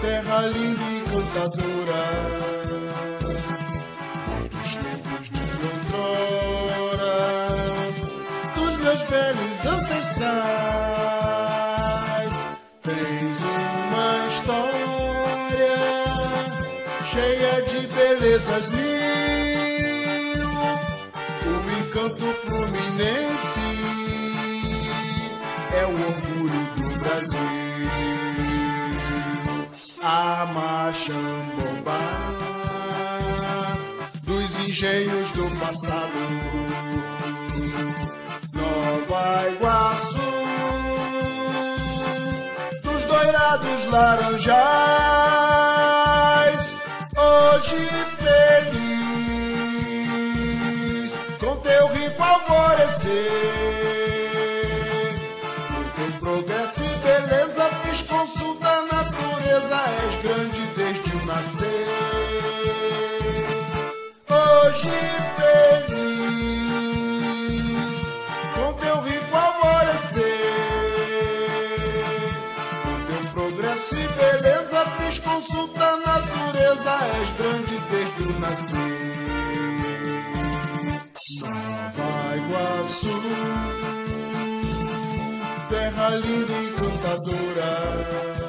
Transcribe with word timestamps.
Terra 0.00 0.46
linda 0.46 0.82
e 0.82 1.02
cantadora, 1.10 2.04
dos 4.50 4.74
tempos 4.74 5.28
de 5.28 5.42
outrora, 5.66 7.18
dos 8.54 8.74
meus 8.78 9.00
velhos 9.02 9.66
ancestrais. 9.66 10.32
Tens 12.82 13.38
uma 13.42 14.26
história 14.28 15.76
cheia 17.04 17.54
de 17.62 17.86
belezas 17.88 18.70
mil, 18.70 18.82
o 21.44 21.50
encanto 21.78 22.31
A 30.02 30.46
Machambobá 30.46 31.98
dos 34.22 34.58
engenhos 34.60 35.30
do 35.32 35.48
passado. 35.58 36.12
Nova 38.52 39.48
Iguaçu 39.50 40.20
dos 42.82 43.04
doirados 43.04 43.86
laranjais. 43.86 45.41
Natureza, 59.52 59.80
és 60.06 60.14
grande 60.22 60.66
desde 60.76 61.26
nascer. 61.26 61.88
Hoje 64.30 64.90
feliz 65.36 66.16
com 68.54 68.72
teu 68.74 68.96
rico 69.02 69.36
alvorecer. 69.36 70.22
Por 72.82 72.98
teu 73.06 73.22
progresso 73.32 73.94
e 73.94 74.08
beleza 74.08 74.86
fiz 74.98 75.18
consulta 75.18 75.84
à 75.84 75.96
natureza, 75.98 76.92
és 77.20 77.30
grande 77.32 77.76
desde 77.90 78.22
o 78.22 78.40
nascer. 78.40 79.12
Nova 81.40 82.36
Iguaçu, 82.36 83.20
terra 85.68 86.08
linda 86.10 86.52
e 86.52 86.72
cantadora, 86.72 88.41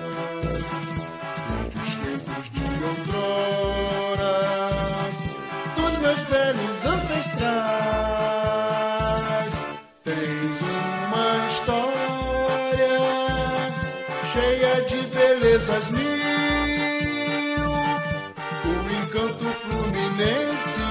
cheia 14.34 14.81
de 14.88 15.02
belezas 15.16 15.89
mil, 15.92 16.03
o 18.66 18.73
encanto 18.99 19.45
fluminense 19.61 20.82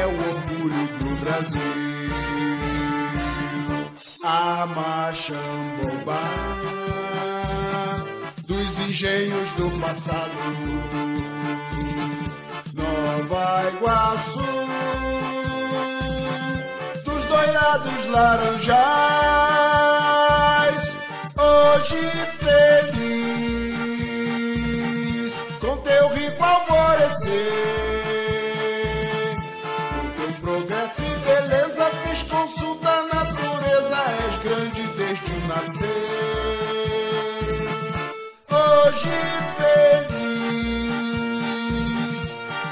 é 0.00 0.06
o 0.06 0.14
orgulho 0.30 0.86
do 0.98 1.10
Brasil. 1.24 1.60
A 4.22 4.66
Machambobá 4.66 6.22
dos 8.46 8.78
engenhos 8.78 9.52
do 9.54 9.70
passado. 9.80 10.30
Nova 12.74 13.64
Iguaçu 13.72 14.40
dos 17.04 17.24
doirados 17.26 18.06
laranjais. 18.06 19.73
Hoje 21.74 22.08
feliz 22.38 23.34
com 25.58 25.76
teu 25.78 26.08
rico 26.10 26.44
alvorecer. 26.44 27.50
Por 29.90 30.06
teu 30.16 30.30
progresso 30.40 31.02
e 31.02 31.16
beleza 31.16 31.90
fiz 32.04 32.22
consulta 32.22 32.88
à 32.88 33.02
natureza, 33.12 33.96
és 34.28 34.36
grande 34.44 34.82
desde 34.96 35.32
o 35.32 35.48
nascer. 35.48 35.88
Hoje 38.50 39.16
feliz 39.58 40.54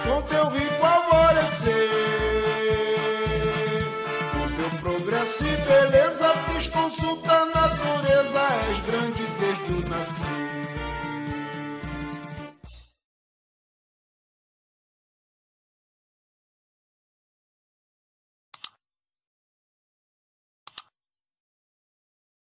com 0.07 0.23
teu 0.23 0.45
rico 0.45 0.87
alvorecer. 0.87 1.91
Por 4.33 4.49
teu 4.53 4.71
progresso 4.79 5.45
e 5.45 5.57
beleza 5.57 6.02
Fiz 6.49 6.67
consulta 6.69 7.33
a 7.33 7.47
natureza, 7.47 8.43
és 8.71 8.81
grande 8.81 9.23
desde 9.41 9.73
o 9.73 9.89
nascer. 9.89 10.52